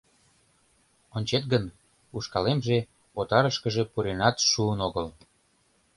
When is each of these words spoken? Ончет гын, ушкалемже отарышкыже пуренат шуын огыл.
Ончет 1.15 1.43
гын, 1.51 1.65
ушкалемже 2.15 2.77
отарышкыже 3.19 3.83
пуренат 3.91 4.35
шуын 4.49 4.79
огыл. 4.87 5.07